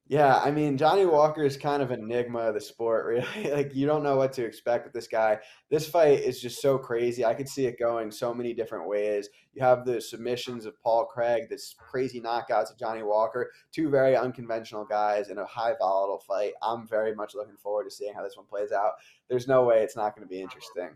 Yeah, 0.07 0.37
I 0.37 0.51
mean, 0.51 0.77
Johnny 0.77 1.07
Walker 1.07 1.43
is 1.43 1.57
kind 1.57 1.81
of 1.81 1.89
an 1.89 1.99
enigma 2.03 2.37
of 2.39 2.53
the 2.53 2.61
sport, 2.61 3.05
really. 3.35 3.51
Like, 3.51 3.73
you 3.73 3.87
don't 3.87 4.03
know 4.03 4.17
what 4.17 4.33
to 4.33 4.45
expect 4.45 4.85
with 4.85 4.93
this 4.93 5.07
guy. 5.07 5.39
This 5.71 5.87
fight 5.87 6.19
is 6.19 6.39
just 6.39 6.61
so 6.61 6.77
crazy. 6.77 7.25
I 7.25 7.33
could 7.33 7.49
see 7.49 7.65
it 7.65 7.79
going 7.79 8.11
so 8.11 8.31
many 8.31 8.53
different 8.53 8.87
ways. 8.87 9.29
You 9.53 9.63
have 9.63 9.83
the 9.83 9.99
submissions 9.99 10.67
of 10.67 10.79
Paul 10.83 11.05
Craig, 11.05 11.49
this 11.49 11.73
crazy 11.77 12.21
knockouts 12.21 12.71
of 12.71 12.77
Johnny 12.77 13.01
Walker, 13.01 13.51
two 13.71 13.89
very 13.89 14.15
unconventional 14.15 14.85
guys 14.85 15.29
in 15.29 15.39
a 15.39 15.45
high 15.45 15.73
volatile 15.79 16.19
fight. 16.19 16.53
I'm 16.61 16.87
very 16.87 17.15
much 17.15 17.33
looking 17.33 17.57
forward 17.57 17.85
to 17.85 17.91
seeing 17.91 18.13
how 18.13 18.21
this 18.21 18.37
one 18.37 18.45
plays 18.45 18.71
out. 18.71 18.93
There's 19.27 19.47
no 19.47 19.63
way 19.63 19.81
it's 19.81 19.95
not 19.95 20.15
going 20.15 20.27
to 20.27 20.31
be 20.31 20.39
interesting. 20.39 20.89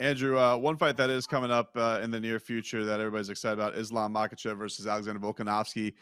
Andrew, 0.00 0.38
uh, 0.38 0.56
one 0.56 0.76
fight 0.76 0.96
that 0.96 1.08
is 1.08 1.26
coming 1.26 1.52
up 1.52 1.70
uh, 1.76 2.00
in 2.02 2.10
the 2.10 2.20
near 2.20 2.38
future 2.40 2.84
that 2.84 2.98
everybody's 2.98 3.30
excited 3.30 3.58
about: 3.58 3.76
Islam 3.76 4.12
Makhachev 4.12 4.58
versus 4.58 4.86
Alexander 4.86 5.20
Volkanovski 5.20 5.94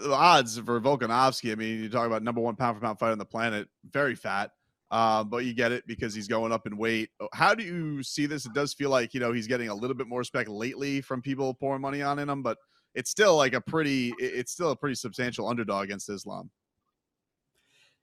the 0.00 0.12
odds 0.12 0.58
for 0.58 0.80
Volkanovski, 0.80 1.52
I 1.52 1.54
mean, 1.54 1.82
you 1.82 1.88
talk 1.88 2.06
about 2.06 2.22
number 2.22 2.40
one 2.40 2.56
pound 2.56 2.76
for 2.76 2.80
pound 2.80 2.98
fighter 2.98 3.12
on 3.12 3.18
the 3.18 3.24
planet, 3.24 3.68
very 3.90 4.14
fat. 4.14 4.50
Uh, 4.90 5.22
but 5.22 5.44
you 5.44 5.52
get 5.52 5.70
it 5.70 5.86
because 5.86 6.14
he's 6.14 6.28
going 6.28 6.50
up 6.50 6.66
in 6.66 6.74
weight. 6.76 7.10
How 7.34 7.54
do 7.54 7.62
you 7.62 8.02
see 8.02 8.24
this? 8.24 8.46
It 8.46 8.54
does 8.54 8.72
feel 8.72 8.88
like 8.88 9.12
you 9.12 9.20
know 9.20 9.32
he's 9.32 9.46
getting 9.46 9.68
a 9.68 9.74
little 9.74 9.94
bit 9.94 10.08
more 10.08 10.20
respect 10.20 10.48
lately 10.48 11.02
from 11.02 11.20
people 11.20 11.52
pouring 11.52 11.82
money 11.82 12.00
on 12.00 12.18
him, 12.18 12.42
but 12.42 12.56
it's 12.94 13.10
still 13.10 13.36
like 13.36 13.52
a 13.52 13.60
pretty, 13.60 14.14
it's 14.18 14.52
still 14.52 14.70
a 14.70 14.76
pretty 14.76 14.94
substantial 14.94 15.46
underdog 15.46 15.84
against 15.84 16.08
Islam. 16.08 16.50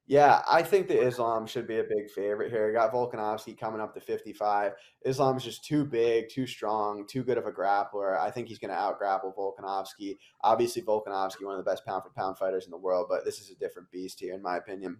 Yeah, 0.07 0.43
I 0.49 0.61
think 0.61 0.87
that 0.89 1.03
Islam 1.03 1.47
should 1.47 1.67
be 1.67 1.79
a 1.79 1.83
big 1.83 2.11
favorite 2.13 2.51
here. 2.51 2.71
Got 2.71 2.93
Volkanovski 2.93 3.57
coming 3.57 3.81
up 3.81 3.95
to 3.95 3.99
55. 3.99 4.73
Islam's 5.03 5.43
just 5.43 5.65
too 5.65 5.83
big, 5.83 6.29
too 6.29 6.45
strong, 6.45 7.07
too 7.07 7.23
good 7.23 7.39
of 7.39 7.47
a 7.47 7.51
grappler. 7.51 8.19
I 8.19 8.29
think 8.29 8.47
he's 8.47 8.59
going 8.59 8.69
to 8.69 8.77
outgrapple 8.77 9.35
Volkanovski. 9.35 10.17
Obviously, 10.41 10.83
Volkanovski, 10.83 11.43
one 11.43 11.57
of 11.57 11.65
the 11.65 11.69
best 11.69 11.85
pound 11.85 12.03
for 12.03 12.11
pound 12.11 12.37
fighters 12.37 12.65
in 12.65 12.71
the 12.71 12.77
world, 12.77 13.07
but 13.09 13.25
this 13.25 13.39
is 13.39 13.49
a 13.49 13.55
different 13.55 13.89
beast 13.89 14.19
here, 14.19 14.35
in 14.35 14.43
my 14.43 14.57
opinion. 14.57 14.97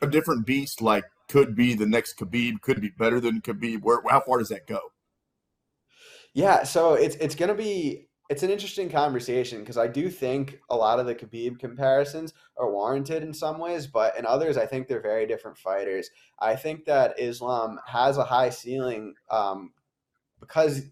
A 0.00 0.06
different 0.06 0.46
beast, 0.46 0.80
like 0.80 1.04
could 1.28 1.54
be 1.54 1.74
the 1.74 1.86
next 1.86 2.18
Khabib, 2.18 2.62
could 2.62 2.80
be 2.80 2.88
better 2.88 3.20
than 3.20 3.42
Khabib. 3.42 3.82
Where, 3.82 4.00
how 4.08 4.20
far 4.20 4.38
does 4.38 4.48
that 4.48 4.66
go? 4.66 4.80
Yeah, 6.32 6.64
so 6.64 6.94
it's 6.94 7.16
it's 7.16 7.34
going 7.34 7.50
to 7.50 7.54
be 7.54 8.08
it's 8.30 8.42
an 8.42 8.50
interesting 8.50 8.88
conversation 8.88 9.60
because 9.60 9.76
I 9.76 9.86
do 9.86 10.08
think 10.08 10.60
a 10.70 10.76
lot 10.76 10.98
of 10.98 11.06
the 11.06 11.14
Khabib 11.14 11.58
comparisons 11.58 12.32
are 12.56 12.70
warranted 12.70 13.22
in 13.22 13.34
some 13.34 13.58
ways, 13.58 13.86
but 13.86 14.16
in 14.18 14.24
others, 14.24 14.56
I 14.56 14.64
think 14.64 14.88
they're 14.88 15.02
very 15.02 15.26
different 15.26 15.58
fighters. 15.58 16.10
I 16.38 16.56
think 16.56 16.86
that 16.86 17.18
Islam 17.20 17.78
has 17.86 18.16
a 18.16 18.24
high 18.24 18.50
ceiling 18.50 19.14
um, 19.30 19.72
because 20.40 20.82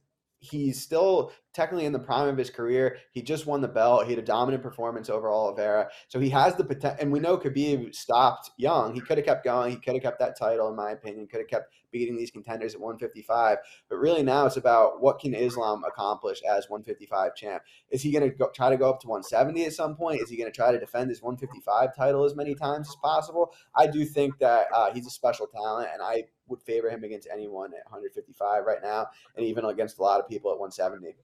he's 0.41 0.83
still 0.83 1.33
technically 1.53 1.87
in 1.87 1.93
the 1.93 1.99
prime 1.99 2.29
of 2.29 2.37
his 2.37 2.51
career. 2.51 2.99
He 3.13 3.23
just 3.23 3.47
won 3.47 3.61
the 3.61 3.69
belt. 3.69 4.05
He 4.05 4.11
had 4.11 4.19
a 4.19 4.27
dominant 4.27 4.63
performance 4.63 5.09
over 5.11 5.31
Oliveira. 5.31 5.89
So 6.09 6.21
he 6.21 6.31
has 6.31 6.55
the 6.57 6.65
potential. 6.65 6.99
And 7.01 7.13
we 7.13 7.21
know 7.21 7.37
Khabib 7.37 7.95
stopped 7.95 8.51
young. 8.57 8.95
He 8.95 9.01
could 9.01 9.19
have 9.19 9.27
kept 9.27 9.45
going. 9.45 9.73
He 9.73 9.77
could 9.77 9.95
have 9.95 10.03
kept 10.03 10.19
that 10.21 10.39
title, 10.39 10.69
in 10.69 10.77
my 10.77 10.93
opinion. 10.93 11.27
Could 11.27 11.41
have 11.41 11.49
kept 11.49 11.73
beating 11.93 12.17
these 12.17 12.31
contenders 12.31 12.75
at 12.75 12.81
155. 12.81 13.59
But 13.89 13.97
really 13.97 14.23
now 14.23 14.47
it's 14.47 14.57
about 14.57 15.01
what 15.01 15.21
can 15.21 15.35
Islam 15.35 15.85
accomplish 15.87 16.41
as 16.43 16.69
155 16.69 17.37
champ. 17.37 17.63
Is 17.91 18.03
he 18.03 18.11
going 18.11 18.31
to 18.31 18.49
try 18.55 18.71
to 18.71 18.77
go 18.77 18.91
up 18.91 19.01
to 19.03 19.09
170 19.09 19.67
at 19.67 19.73
some 19.73 19.95
point? 19.95 20.21
Is 20.21 20.31
he 20.31 20.37
going 20.37 20.51
to 20.51 20.57
try 20.57 20.73
to 20.73 20.81
defend 20.81 21.11
his 21.11 21.23
155 21.23 21.95
title 21.95 22.25
as 22.25 22.35
many 22.35 22.55
times 22.55 22.89
as 22.89 22.97
possible? 22.97 23.55
I 23.77 23.87
do 23.87 24.05
think 24.05 24.39
that 24.39 24.67
uh, 24.75 24.93
he's 24.93 25.07
a 25.07 25.11
special 25.11 25.47
talent, 25.47 25.89
and 25.93 26.03
I 26.03 26.25
would 26.49 26.63
favor 26.63 26.91
him 26.91 27.05
against 27.05 27.29
anyone 27.33 27.73
at 27.75 27.85
155 27.85 28.65
right 28.65 28.83
now, 28.83 29.07
and 29.37 29.45
even 29.45 29.65
against 29.65 29.99
a 29.99 30.03
lot 30.03 30.21
of 30.21 30.29
people 30.29 30.51
at 30.51 30.59
170. 30.59 31.15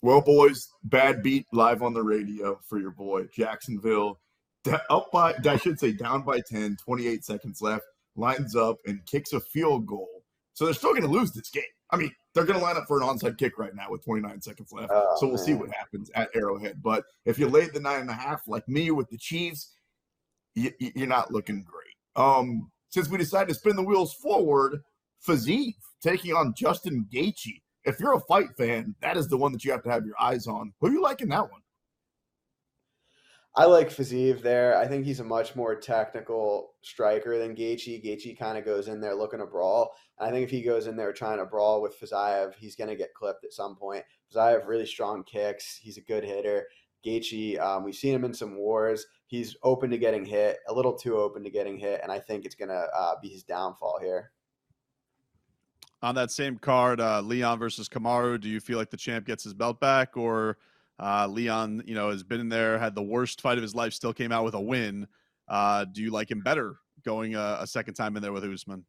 Well, 0.00 0.20
boys, 0.20 0.68
bad 0.84 1.22
beat 1.22 1.46
live 1.52 1.82
on 1.82 1.92
the 1.92 2.02
radio 2.02 2.60
for 2.68 2.78
your 2.78 2.92
boy 2.92 3.24
Jacksonville. 3.34 4.20
Up 4.90 5.10
by, 5.12 5.34
I 5.44 5.56
should 5.56 5.80
say, 5.80 5.92
down 5.92 6.22
by 6.22 6.40
10, 6.40 6.76
28 6.84 7.24
seconds 7.24 7.62
left 7.62 7.84
lines 8.16 8.54
up 8.54 8.76
and 8.86 9.04
kicks 9.06 9.32
a 9.32 9.40
field 9.40 9.86
goal. 9.86 10.22
So 10.52 10.64
they're 10.64 10.74
still 10.74 10.90
going 10.90 11.02
to 11.02 11.08
lose 11.08 11.32
this 11.32 11.50
game. 11.50 11.62
I 11.90 11.96
mean, 11.96 12.12
they're 12.34 12.44
going 12.44 12.58
to 12.58 12.64
line 12.64 12.76
up 12.76 12.84
for 12.86 13.00
an 13.00 13.06
onside 13.06 13.38
kick 13.38 13.58
right 13.58 13.74
now 13.74 13.90
with 13.90 14.04
29 14.04 14.42
seconds 14.42 14.72
left. 14.72 14.90
Oh, 14.92 15.16
so 15.18 15.26
we'll 15.26 15.36
man. 15.36 15.44
see 15.44 15.54
what 15.54 15.70
happens 15.72 16.10
at 16.14 16.28
Arrowhead. 16.34 16.82
But 16.82 17.04
if 17.24 17.38
you 17.38 17.48
laid 17.48 17.72
the 17.72 17.80
nine 17.80 18.00
and 18.00 18.10
a 18.10 18.14
half 18.14 18.46
like 18.46 18.68
me 18.68 18.90
with 18.90 19.08
the 19.08 19.18
Chiefs, 19.18 19.72
you, 20.54 20.72
are 21.00 21.06
not 21.06 21.32
looking 21.32 21.64
great. 21.64 22.24
Um, 22.24 22.70
since 22.90 23.08
we 23.08 23.18
decided 23.18 23.48
to 23.48 23.54
spin 23.54 23.76
the 23.76 23.82
wheels 23.82 24.12
forward, 24.14 24.82
Fiziev 25.26 25.74
taking 26.02 26.34
on 26.34 26.54
Justin 26.54 27.06
Gaethje. 27.12 27.62
If 27.88 27.98
you're 28.00 28.14
a 28.14 28.20
fight 28.20 28.54
fan, 28.58 28.94
that 29.00 29.16
is 29.16 29.28
the 29.28 29.38
one 29.38 29.50
that 29.52 29.64
you 29.64 29.72
have 29.72 29.82
to 29.84 29.90
have 29.90 30.04
your 30.04 30.20
eyes 30.20 30.46
on. 30.46 30.74
Who 30.78 30.88
are 30.88 30.92
you 30.92 31.02
liking 31.02 31.30
that 31.30 31.50
one? 31.50 31.62
I 33.56 33.64
like 33.64 33.88
Fiziev 33.88 34.42
there. 34.42 34.76
I 34.76 34.86
think 34.86 35.06
he's 35.06 35.20
a 35.20 35.24
much 35.24 35.56
more 35.56 35.74
technical 35.74 36.74
striker 36.82 37.38
than 37.38 37.56
Gaethje. 37.56 38.04
Gaethje 38.04 38.38
kind 38.38 38.58
of 38.58 38.66
goes 38.66 38.88
in 38.88 39.00
there 39.00 39.14
looking 39.14 39.40
to 39.40 39.46
brawl. 39.46 39.94
I 40.18 40.30
think 40.30 40.44
if 40.44 40.50
he 40.50 40.62
goes 40.62 40.86
in 40.86 40.96
there 40.96 41.14
trying 41.14 41.38
to 41.38 41.46
brawl 41.46 41.80
with 41.80 41.98
Fiziev, 41.98 42.54
he's 42.56 42.76
going 42.76 42.90
to 42.90 42.94
get 42.94 43.14
clipped 43.14 43.44
at 43.44 43.54
some 43.54 43.74
point. 43.74 44.04
Fiziev 44.30 44.66
really 44.66 44.86
strong 44.86 45.24
kicks. 45.24 45.78
He's 45.80 45.96
a 45.96 46.02
good 46.02 46.24
hitter. 46.24 46.66
Gaethje, 47.06 47.58
um, 47.58 47.84
we've 47.84 47.94
seen 47.94 48.14
him 48.14 48.24
in 48.24 48.34
some 48.34 48.58
wars. 48.58 49.06
He's 49.28 49.56
open 49.62 49.88
to 49.90 49.98
getting 49.98 50.26
hit, 50.26 50.58
a 50.68 50.74
little 50.74 50.94
too 50.94 51.16
open 51.16 51.42
to 51.42 51.50
getting 51.50 51.78
hit, 51.78 52.00
and 52.02 52.12
I 52.12 52.18
think 52.18 52.44
it's 52.44 52.54
going 52.54 52.68
to 52.68 52.86
uh, 52.94 53.14
be 53.22 53.28
his 53.28 53.44
downfall 53.44 53.98
here. 54.02 54.30
On 56.00 56.14
that 56.14 56.30
same 56.30 56.58
card, 56.58 57.00
uh, 57.00 57.20
Leon 57.20 57.58
versus 57.58 57.88
Kamaru, 57.88 58.40
do 58.40 58.48
you 58.48 58.60
feel 58.60 58.78
like 58.78 58.90
the 58.90 58.96
champ 58.96 59.26
gets 59.26 59.42
his 59.44 59.54
belt 59.54 59.80
back, 59.80 60.16
or– 60.16 60.58
uh, 61.00 61.26
Leon, 61.28 61.82
you 61.86 61.94
know, 61.94 62.10
has 62.10 62.22
been 62.22 62.40
in 62.40 62.48
there, 62.48 62.78
had 62.78 62.94
the 62.94 63.02
worst 63.02 63.40
fight 63.40 63.58
of 63.58 63.62
his 63.62 63.74
life, 63.74 63.92
still 63.92 64.12
came 64.12 64.32
out 64.32 64.44
with 64.44 64.54
a 64.54 64.60
win. 64.60 65.06
Uh, 65.46 65.84
do 65.84 66.02
you 66.02 66.10
like 66.10 66.30
him 66.30 66.40
better 66.40 66.76
going 67.04 67.34
a, 67.34 67.58
a 67.60 67.66
second 67.66 67.94
time 67.94 68.16
in 68.16 68.22
there 68.22 68.32
with 68.32 68.44
Usman? 68.44 68.84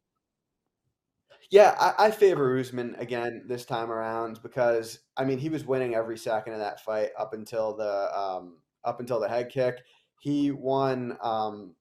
Yeah, 1.50 1.74
I, 1.80 2.06
I, 2.06 2.10
favor 2.10 2.58
Usman 2.58 2.94
again 2.96 3.42
this 3.48 3.64
time 3.64 3.90
around 3.90 4.40
because 4.42 5.00
I 5.16 5.24
mean 5.24 5.38
he 5.38 5.48
was 5.48 5.64
winning 5.64 5.96
every 5.96 6.16
second 6.16 6.52
of 6.52 6.60
that 6.60 6.80
fight 6.80 7.08
up 7.18 7.32
until 7.34 7.76
the 7.76 8.16
um, 8.16 8.58
up 8.84 9.00
until 9.00 9.18
the 9.18 9.28
head 9.28 9.48
kick. 9.48 9.78
He 10.20 10.50
won. 10.52 11.16
Um, 11.22 11.74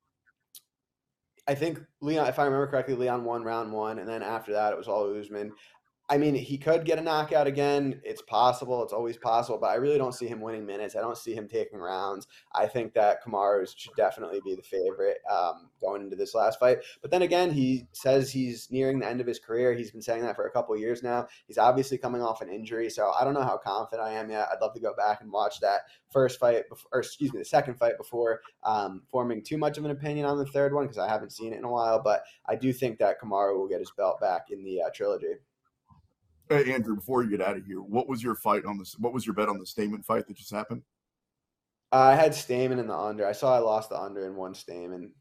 I 1.50 1.56
think 1.56 1.80
Leon, 2.00 2.28
if 2.28 2.38
I 2.38 2.46
remember 2.46 2.68
correctly, 2.68 2.94
Leon 2.94 3.24
won 3.24 3.44
round 3.44 3.74
one, 3.74 3.98
and 3.98 4.08
then 4.08 4.22
after 4.22 4.54
that 4.54 4.72
it 4.72 4.78
was 4.78 4.88
all 4.88 5.20
Usman. 5.20 5.52
I 6.12 6.18
mean, 6.18 6.34
he 6.34 6.58
could 6.58 6.86
get 6.86 6.98
a 6.98 7.04
knockout 7.04 7.46
again. 7.46 8.02
It's 8.04 8.24
possible. 8.24 8.84
It's 8.84 8.94
always 8.94 9.16
possible, 9.16 9.60
but 9.60 9.70
I 9.70 9.76
really 9.76 10.00
don't 10.00 10.16
see 10.16 10.26
him 10.26 10.42
winning 10.42 10.66
minutes. 10.66 10.96
I 10.96 11.02
don't 11.02 11.18
see 11.18 11.36
him 11.36 11.48
taking 11.48 11.78
rounds. 11.78 12.26
I 12.56 12.66
think 12.66 12.96
that 12.96 13.24
Kamaru 13.24 13.68
should 13.78 13.94
definitely 13.96 14.42
be 14.44 14.56
the 14.56 14.64
favorite 14.64 15.20
um, 15.32 15.70
going 15.80 16.02
into 16.02 16.16
this 16.16 16.34
last 16.34 16.60
fight. 16.60 16.80
But 17.04 17.12
then 17.12 17.22
again, 17.22 17.52
he 17.52 17.86
says 17.92 18.32
he's 18.32 18.72
nearing 18.72 18.98
the 18.98 19.08
end 19.08 19.22
of 19.22 19.28
his 19.28 19.38
career. 19.38 19.76
He's 19.76 19.92
been 19.92 20.02
saying 20.02 20.24
that 20.24 20.36
for 20.36 20.48
a 20.48 20.52
couple 20.52 20.76
years 20.76 21.04
now. 21.04 21.28
He's 21.46 21.60
obviously 21.60 22.00
coming 22.00 22.24
off 22.24 22.42
an 22.42 22.50
injury, 22.50 22.90
so 22.90 23.12
I 23.12 23.24
don't 23.24 23.36
know 23.36 23.44
how 23.44 23.58
confident 23.58 24.08
I 24.08 24.14
am 24.14 24.32
yet. 24.32 24.48
I'd 24.52 24.62
love 24.62 24.74
to 24.74 24.80
go 24.80 24.96
back 24.96 25.22
and 25.22 25.32
watch 25.32 25.60
that 25.60 25.82
first 26.12 26.40
fight, 26.40 26.68
before, 26.70 26.90
or 26.92 27.02
excuse 27.02 27.32
me, 27.32 27.38
the 27.38 27.46
second 27.46 27.76
fight 27.76 27.98
before 27.98 28.42
um, 28.64 29.04
forming 29.12 29.44
too 29.44 29.60
much 29.60 29.78
of 29.78 29.86
an 29.86 29.92
opinion 29.92 30.26
on 30.26 30.40
the 30.40 30.46
third 30.48 30.74
one 30.74 30.86
because 30.86 30.98
I 30.98 31.08
haven't 31.08 31.34
seen 31.34 31.54
it 31.54 31.58
in 31.58 31.66
a 31.66 31.72
while. 31.72 32.02
But 32.02 32.24
I 32.48 32.56
do 32.56 32.74
think 32.74 32.98
that 32.98 33.22
Kamaru 33.22 33.60
will 33.60 33.68
get 33.68 33.80
his 33.80 33.92
belt 33.92 34.20
back 34.20 34.48
in 34.50 34.64
the 34.64 34.82
uh, 34.82 34.90
trilogy. 34.92 35.36
Hey, 36.50 36.74
Andrew, 36.74 36.96
before 36.96 37.24
you 37.24 37.30
get 37.30 37.42
out 37.42 37.58
of 37.58 37.66
here, 37.66 37.80
what 37.80 38.10
was 38.10 38.24
your 38.24 38.36
fight 38.36 38.66
on 38.66 38.80
this? 38.80 38.96
What 38.98 39.14
was 39.14 39.26
your 39.26 39.36
bet 39.36 39.50
on 39.50 39.60
the 39.60 39.66
Stamann 39.66 40.04
fight 40.04 40.28
that 40.28 40.36
just 40.36 40.52
happened? 40.52 40.82
Uh, 41.92 41.98
I 41.98 42.16
had 42.16 42.32
Stamann 42.32 42.80
in 42.80 42.88
the 42.88 42.98
under. 42.98 43.26
I 43.26 43.34
saw 43.34 43.56
I 43.56 43.60
lost 43.60 43.90
the 43.90 44.00
under 44.00 44.26
in 44.26 44.36
one 44.36 44.54
Stamann. 44.54 45.12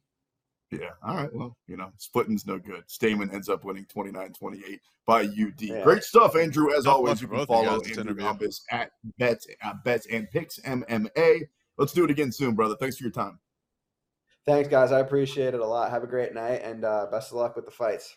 Yeah. 0.70 0.90
All 1.02 1.16
right. 1.16 1.32
Well, 1.32 1.56
you 1.66 1.76
know, 1.76 1.90
splitting's 1.96 2.46
no 2.46 2.58
good. 2.58 2.84
Stamann 2.88 3.32
ends 3.32 3.48
up 3.48 3.64
winning 3.64 3.86
29 3.86 4.32
28 4.32 4.80
by 5.06 5.22
UD. 5.22 5.52
Yeah. 5.58 5.82
Great 5.82 6.02
stuff, 6.02 6.36
Andrew. 6.36 6.74
As 6.74 6.86
always, 6.86 7.22
you 7.22 7.28
can 7.28 7.46
follow 7.46 7.80
Andrew 7.82 8.14
Gombas 8.14 8.60
at 8.70 8.90
Bets, 9.18 9.46
uh, 9.62 9.74
Bets 9.84 10.06
and 10.10 10.30
Picks 10.30 10.58
MMA. 10.60 11.40
Let's 11.78 11.92
do 11.92 12.04
it 12.04 12.10
again 12.10 12.32
soon, 12.32 12.54
brother. 12.54 12.76
Thanks 12.78 12.96
for 12.96 13.04
your 13.04 13.12
time. 13.12 13.38
Thanks, 14.44 14.68
guys. 14.68 14.92
I 14.92 15.00
appreciate 15.00 15.54
it 15.54 15.60
a 15.60 15.66
lot. 15.66 15.90
Have 15.90 16.04
a 16.04 16.06
great 16.06 16.34
night 16.34 16.62
and 16.62 16.84
uh, 16.84 17.06
best 17.10 17.32
of 17.32 17.38
luck 17.38 17.56
with 17.56 17.64
the 17.64 17.70
fights. 17.70 18.16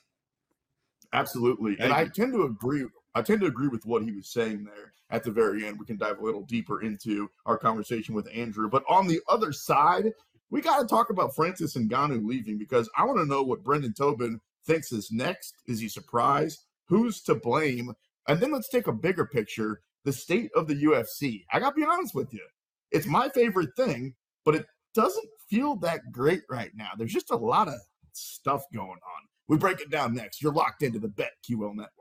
Absolutely. 1.13 1.75
Thank 1.75 1.81
and 1.81 1.89
you. 1.89 1.95
I 1.95 2.07
tend 2.07 2.33
to 2.33 2.43
agree 2.43 2.85
I 3.13 3.21
tend 3.21 3.41
to 3.41 3.47
agree 3.47 3.67
with 3.67 3.85
what 3.85 4.03
he 4.03 4.11
was 4.11 4.29
saying 4.29 4.63
there 4.63 4.93
at 5.09 5.23
the 5.23 5.31
very 5.31 5.65
end. 5.65 5.79
We 5.79 5.85
can 5.85 5.97
dive 5.97 6.19
a 6.19 6.23
little 6.23 6.43
deeper 6.43 6.81
into 6.81 7.29
our 7.45 7.57
conversation 7.57 8.15
with 8.15 8.29
Andrew. 8.33 8.69
But 8.69 8.83
on 8.89 9.07
the 9.07 9.19
other 9.27 9.51
side, 9.51 10.11
we 10.49 10.61
got 10.61 10.79
to 10.79 10.87
talk 10.87 11.09
about 11.09 11.35
Francis 11.35 11.75
and 11.75 11.89
Ngannou 11.89 12.25
leaving 12.25 12.57
because 12.57 12.89
I 12.97 13.05
want 13.05 13.19
to 13.19 13.25
know 13.25 13.43
what 13.43 13.63
Brendan 13.63 13.93
Tobin 13.93 14.39
thinks 14.65 14.91
is 14.91 15.11
next? 15.11 15.55
Is 15.67 15.79
he 15.79 15.89
surprised? 15.89 16.63
Who's 16.87 17.21
to 17.23 17.35
blame? 17.35 17.93
And 18.27 18.39
then 18.39 18.51
let's 18.51 18.69
take 18.69 18.87
a 18.87 18.93
bigger 18.93 19.25
picture 19.25 19.81
the 20.03 20.13
state 20.13 20.49
of 20.55 20.67
the 20.67 20.83
UFC. 20.83 21.45
I 21.51 21.59
got 21.59 21.71
to 21.71 21.75
be 21.75 21.85
honest 21.85 22.15
with 22.15 22.33
you. 22.33 22.45
It's 22.91 23.05
my 23.05 23.29
favorite 23.29 23.75
thing, 23.75 24.15
but 24.43 24.55
it 24.55 24.65
doesn't 24.93 25.27
feel 25.49 25.75
that 25.77 26.11
great 26.11 26.41
right 26.49 26.71
now. 26.75 26.89
There's 26.97 27.13
just 27.13 27.31
a 27.31 27.37
lot 27.37 27.67
of 27.67 27.75
stuff 28.13 28.63
going 28.73 28.89
on. 28.89 29.27
We 29.47 29.57
break 29.57 29.79
it 29.79 29.91
down 29.91 30.15
next. 30.15 30.41
You're 30.41 30.53
locked 30.53 30.83
into 30.83 30.99
the 30.99 31.07
BetQL 31.07 31.75
network. 31.75 32.00